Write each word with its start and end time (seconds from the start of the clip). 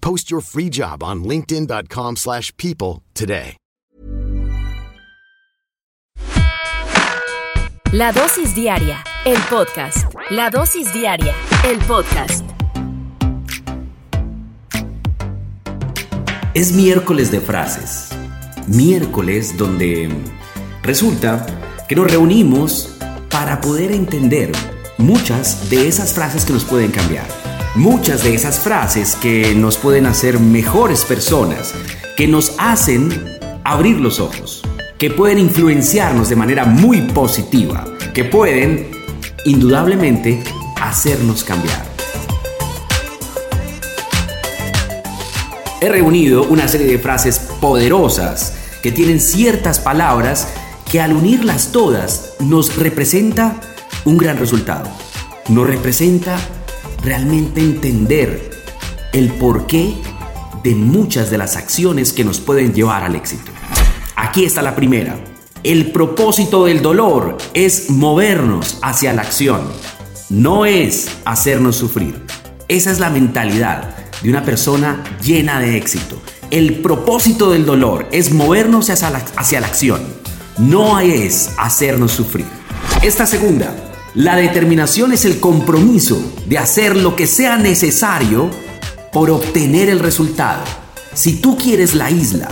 Post 0.00 0.30
your 0.30 0.42
free 0.42 0.68
job 0.68 1.02
on 1.02 1.24
linkedin.com/people 1.24 2.16
slash 2.16 2.52
people 2.56 3.02
today. 3.14 3.56
La 7.92 8.12
dosis 8.12 8.54
diaria, 8.54 9.02
el 9.24 9.38
podcast. 9.50 10.14
La 10.30 10.48
dosis 10.48 10.92
diaria, 10.92 11.34
el 11.64 11.76
podcast. 11.78 12.44
Es 16.54 16.72
miércoles 16.72 17.32
de 17.32 17.40
frases. 17.40 18.10
Miércoles 18.68 19.56
donde 19.58 20.08
resulta 20.84 21.44
que 21.88 21.96
nos 21.96 22.08
reunimos 22.08 22.96
para 23.28 23.60
poder 23.60 23.90
entender 23.90 24.52
muchas 24.96 25.68
de 25.68 25.88
esas 25.88 26.14
frases 26.14 26.44
que 26.44 26.52
nos 26.52 26.64
pueden 26.64 26.92
cambiar. 26.92 27.39
Muchas 27.76 28.24
de 28.24 28.34
esas 28.34 28.58
frases 28.58 29.14
que 29.14 29.54
nos 29.54 29.76
pueden 29.76 30.06
hacer 30.06 30.40
mejores 30.40 31.04
personas, 31.04 31.72
que 32.16 32.26
nos 32.26 32.54
hacen 32.58 33.38
abrir 33.62 33.98
los 33.98 34.18
ojos, 34.18 34.62
que 34.98 35.08
pueden 35.08 35.38
influenciarnos 35.38 36.28
de 36.28 36.34
manera 36.34 36.64
muy 36.64 37.00
positiva, 37.00 37.84
que 38.12 38.24
pueden 38.24 38.90
indudablemente 39.44 40.42
hacernos 40.80 41.44
cambiar. 41.44 41.84
He 45.80 45.88
reunido 45.88 46.42
una 46.42 46.66
serie 46.66 46.88
de 46.88 46.98
frases 46.98 47.38
poderosas 47.60 48.54
que 48.82 48.90
tienen 48.90 49.20
ciertas 49.20 49.78
palabras 49.78 50.48
que 50.90 51.00
al 51.00 51.12
unirlas 51.12 51.70
todas 51.70 52.32
nos 52.40 52.76
representa 52.76 53.60
un 54.04 54.18
gran 54.18 54.38
resultado. 54.38 54.90
Nos 55.48 55.68
representa 55.68 56.36
realmente 57.02 57.60
entender 57.60 58.50
el 59.12 59.32
porqué 59.32 59.94
de 60.62 60.74
muchas 60.74 61.30
de 61.30 61.38
las 61.38 61.56
acciones 61.56 62.12
que 62.12 62.24
nos 62.24 62.40
pueden 62.40 62.74
llevar 62.74 63.02
al 63.02 63.16
éxito. 63.16 63.50
Aquí 64.16 64.44
está 64.44 64.62
la 64.62 64.76
primera. 64.76 65.16
El 65.62 65.92
propósito 65.92 66.66
del 66.66 66.82
dolor 66.82 67.36
es 67.54 67.90
movernos 67.90 68.78
hacia 68.82 69.12
la 69.12 69.22
acción, 69.22 69.60
no 70.30 70.64
es 70.64 71.08
hacernos 71.24 71.76
sufrir. 71.76 72.24
Esa 72.68 72.90
es 72.90 72.98
la 72.98 73.10
mentalidad 73.10 73.94
de 74.22 74.30
una 74.30 74.44
persona 74.44 75.02
llena 75.22 75.60
de 75.60 75.76
éxito. 75.76 76.20
El 76.50 76.80
propósito 76.80 77.50
del 77.50 77.66
dolor 77.66 78.08
es 78.10 78.32
movernos 78.32 78.90
hacia 78.90 79.10
la, 79.10 79.24
hacia 79.36 79.60
la 79.60 79.66
acción, 79.66 80.00
no 80.58 80.98
es 80.98 81.50
hacernos 81.58 82.12
sufrir. 82.12 82.46
Esta 83.02 83.26
segunda, 83.26 83.74
la 84.14 84.34
determinación 84.34 85.12
es 85.12 85.24
el 85.24 85.38
compromiso 85.38 86.20
de 86.46 86.58
hacer 86.58 86.96
lo 86.96 87.14
que 87.14 87.28
sea 87.28 87.56
necesario 87.56 88.50
por 89.12 89.30
obtener 89.30 89.88
el 89.88 90.00
resultado. 90.00 90.64
Si 91.14 91.40
tú 91.40 91.56
quieres 91.56 91.94
la 91.94 92.10
isla, 92.10 92.48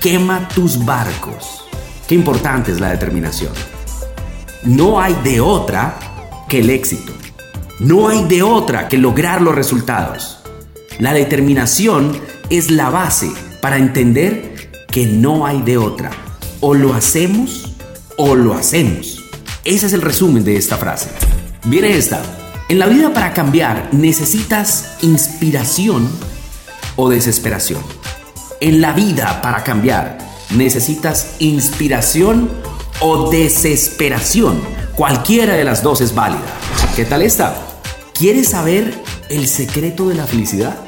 quema 0.00 0.48
tus 0.48 0.82
barcos. 0.86 1.64
Qué 2.06 2.14
importante 2.14 2.72
es 2.72 2.80
la 2.80 2.88
determinación. 2.88 3.52
No 4.64 4.98
hay 4.98 5.14
de 5.22 5.40
otra 5.40 5.98
que 6.48 6.60
el 6.60 6.70
éxito. 6.70 7.12
No 7.80 8.08
hay 8.08 8.24
de 8.24 8.42
otra 8.42 8.88
que 8.88 8.96
lograr 8.96 9.42
los 9.42 9.54
resultados. 9.54 10.38
La 10.98 11.12
determinación 11.12 12.18
es 12.48 12.70
la 12.70 12.88
base 12.88 13.30
para 13.60 13.76
entender 13.76 14.70
que 14.90 15.06
no 15.06 15.44
hay 15.44 15.60
de 15.60 15.76
otra. 15.76 16.10
O 16.60 16.72
lo 16.72 16.94
hacemos 16.94 17.74
o 18.16 18.34
lo 18.34 18.54
hacemos. 18.54 19.17
Ese 19.68 19.84
es 19.84 19.92
el 19.92 20.00
resumen 20.00 20.44
de 20.44 20.56
esta 20.56 20.78
frase. 20.78 21.10
Viene 21.64 21.94
esta. 21.94 22.22
En 22.70 22.78
la 22.78 22.86
vida 22.86 23.12
para 23.12 23.34
cambiar 23.34 23.90
necesitas 23.92 24.96
inspiración 25.02 26.08
o 26.96 27.10
desesperación. 27.10 27.82
En 28.62 28.80
la 28.80 28.94
vida 28.94 29.42
para 29.42 29.64
cambiar 29.64 30.16
necesitas 30.56 31.34
inspiración 31.38 32.48
o 33.00 33.28
desesperación. 33.28 34.58
Cualquiera 34.96 35.52
de 35.52 35.64
las 35.64 35.82
dos 35.82 36.00
es 36.00 36.14
válida. 36.14 36.40
¿Qué 36.96 37.04
tal 37.04 37.20
está? 37.20 37.54
¿Quieres 38.14 38.48
saber 38.48 38.94
el 39.28 39.46
secreto 39.46 40.08
de 40.08 40.14
la 40.14 40.26
felicidad? 40.26 40.78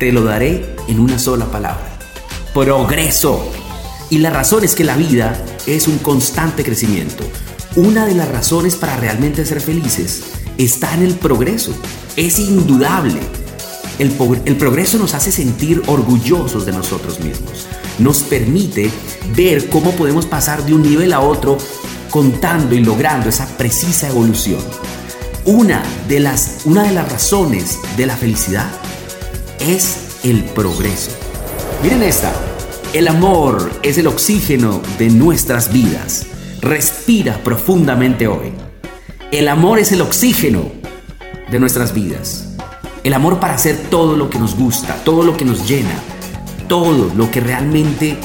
Te 0.00 0.10
lo 0.10 0.24
daré 0.24 0.74
en 0.88 0.98
una 0.98 1.20
sola 1.20 1.46
palabra. 1.52 2.00
Progreso. 2.52 3.48
Y 4.10 4.18
la 4.18 4.30
razón 4.30 4.64
es 4.64 4.74
que 4.74 4.82
la 4.82 4.96
vida 4.96 5.40
es 5.68 5.86
un 5.86 5.98
constante 5.98 6.64
crecimiento. 6.64 7.22
Una 7.74 8.04
de 8.04 8.14
las 8.14 8.28
razones 8.28 8.76
para 8.76 8.96
realmente 8.96 9.46
ser 9.46 9.62
felices 9.62 10.24
está 10.58 10.92
en 10.92 11.02
el 11.02 11.14
progreso. 11.14 11.72
Es 12.16 12.38
indudable. 12.38 13.18
El, 13.98 14.10
progreso 14.56 14.98
nos 14.98 15.14
hace 15.14 15.32
sentir 15.32 15.82
orgullosos 15.86 16.66
de 16.66 16.72
nosotros 16.72 17.20
mismos. 17.20 17.66
Nos 17.98 18.24
permite 18.24 18.90
ver 19.34 19.70
cómo 19.70 19.92
podemos 19.92 20.26
pasar 20.26 20.66
de 20.66 20.74
un 20.74 20.82
nivel 20.82 21.14
a 21.14 21.20
otro 21.20 21.56
contando 22.10 22.74
y 22.74 22.80
logrando 22.80 23.30
esa 23.30 23.46
precisa 23.56 24.08
evolución. 24.08 24.60
Una 25.46 25.82
de 26.08 26.20
las, 26.20 26.60
una 26.66 26.82
de 26.82 26.92
las 26.92 27.10
razones 27.10 27.78
de 27.96 28.04
la 28.04 28.18
felicidad 28.18 28.70
es 29.60 29.96
el 30.24 30.44
progreso. 30.44 31.10
Miren 31.82 32.02
esta. 32.02 32.34
El 32.92 33.08
amor 33.08 33.70
es 33.82 33.96
el 33.96 34.08
oxígeno 34.08 34.82
de 34.98 35.08
nuestras 35.08 35.72
vidas. 35.72 36.26
Respira 36.62 37.38
profundamente 37.42 38.28
hoy. 38.28 38.52
El 39.32 39.48
amor 39.48 39.80
es 39.80 39.90
el 39.90 40.00
oxígeno 40.00 40.70
de 41.50 41.58
nuestras 41.58 41.92
vidas. 41.92 42.50
El 43.02 43.14
amor 43.14 43.40
para 43.40 43.54
hacer 43.54 43.76
todo 43.90 44.16
lo 44.16 44.30
que 44.30 44.38
nos 44.38 44.56
gusta, 44.56 44.94
todo 45.04 45.24
lo 45.24 45.36
que 45.36 45.44
nos 45.44 45.68
llena, 45.68 45.96
todo 46.68 47.10
lo 47.16 47.32
que 47.32 47.40
realmente 47.40 48.16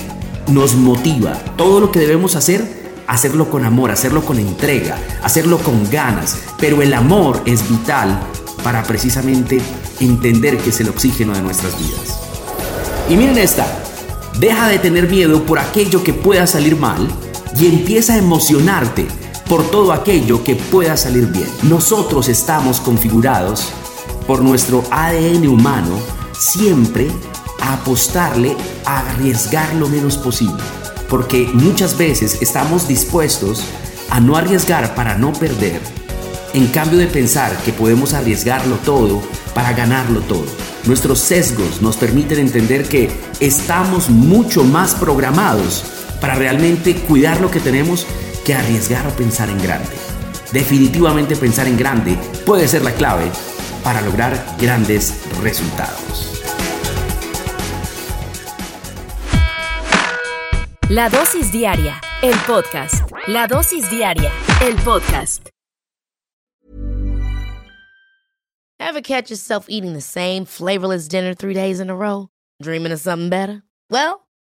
nos 0.50 0.76
motiva, 0.76 1.34
todo 1.56 1.80
lo 1.80 1.92
que 1.92 2.00
debemos 2.00 2.36
hacer, 2.36 2.92
hacerlo 3.08 3.50
con 3.50 3.66
amor, 3.66 3.90
hacerlo 3.90 4.24
con 4.24 4.38
entrega, 4.38 5.00
hacerlo 5.24 5.58
con 5.58 5.90
ganas. 5.90 6.38
Pero 6.60 6.84
el 6.84 6.94
amor 6.94 7.42
es 7.46 7.68
vital 7.68 8.20
para 8.64 8.84
precisamente 8.84 9.60
entender 10.00 10.60
que 10.60 10.70
es 10.70 10.80
el 10.80 10.90
oxígeno 10.90 11.34
de 11.34 11.42
nuestras 11.42 11.76
vidas. 11.80 12.20
Y 13.10 13.16
miren 13.16 13.40
esta, 13.40 13.66
deja 14.40 14.68
de 14.68 14.78
tener 14.78 15.10
miedo 15.10 15.42
por 15.42 15.58
aquello 15.58 16.04
que 16.04 16.14
pueda 16.14 16.46
salir 16.46 16.76
mal 16.76 17.08
y 17.56 17.68
empieza 17.68 18.14
a 18.14 18.18
emocionarte 18.18 19.08
por 19.48 19.70
todo 19.70 19.94
aquello 19.94 20.44
que 20.44 20.56
pueda 20.56 20.98
salir 20.98 21.28
bien. 21.28 21.48
Nosotros 21.64 22.28
estamos 22.28 22.80
configurados 22.82 23.70
por 24.26 24.42
nuestro 24.42 24.84
ADN 24.92 25.48
humano 25.48 25.98
siempre 26.38 27.08
a 27.62 27.74
apostarle 27.74 28.56
a 28.86 29.00
arriesgar 29.00 29.74
lo 29.76 29.88
menos 29.88 30.18
posible. 30.18 30.64
Porque 31.10 31.50
muchas 31.54 31.98
veces 31.98 32.42
estamos 32.42 32.88
dispuestos 32.88 33.64
a 34.10 34.20
no 34.20 34.36
arriesgar 34.36 34.96
para 34.96 35.18
no 35.18 35.32
perder, 35.34 35.82
en 36.54 36.68
cambio 36.68 37.00
de 37.00 37.08
pensar 37.08 37.56
que 37.64 37.74
podemos 37.74 38.14
arriesgarlo 38.14 38.76
todo 38.78 39.22
para 39.54 39.74
ganarlo 39.74 40.22
todo. 40.22 40.46
Nuestros 40.86 41.20
sesgos 41.20 41.82
nos 41.82 41.98
permiten 41.98 42.40
entender 42.40 42.88
que 42.88 43.10
estamos 43.40 44.10
mucho 44.10 44.64
más 44.64 44.96
programados 44.96 45.84
para 46.20 46.36
realmente 46.36 46.96
cuidar 46.96 47.42
lo 47.42 47.52
que 47.52 47.60
tenemos 47.60 48.06
que 48.46 48.54
arriesgar 48.54 49.06
o 49.08 49.12
pensar 49.12 49.50
en 49.50 49.62
grande. 49.62 49.90
Definitivamente 50.52 51.36
pensar 51.36 51.68
en 51.68 51.78
grande 51.78 52.18
puede 52.46 52.68
ser 52.68 52.84
la 52.84 52.92
clave 52.92 53.30
para 53.84 54.02
lograr 54.02 54.56
grandes 54.60 55.14
resultados. 55.42 56.34
La 60.90 61.10
dosis 61.10 61.52
diaria, 61.52 62.00
el 62.22 62.36
podcast. 62.48 63.12
La 63.28 63.46
dosis 63.48 63.90
diaria, 63.90 64.32
el 64.62 64.76
podcast. 64.78 65.50
Ever 68.80 69.02
catch 69.02 69.30
yourself 69.30 69.66
eating 69.68 69.94
the 69.94 70.02
same 70.02 70.46
flavorless 70.46 71.10
dinner 71.10 71.34
three 71.34 71.54
days 71.54 71.82
in 71.82 71.90
a 71.90 71.96
row? 71.96 72.30
Dreaming 72.62 72.94
of 72.94 73.02
something 73.02 73.30
better? 73.30 73.64
Well, 73.90 74.27